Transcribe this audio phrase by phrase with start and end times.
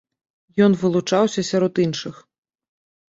[0.67, 2.15] Ён вылучаўся сярод іншых.